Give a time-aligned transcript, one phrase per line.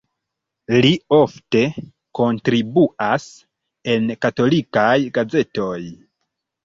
[0.85, 1.61] Li ofte
[2.21, 3.27] kontribuas
[3.97, 5.79] en katolikaj gazetoj.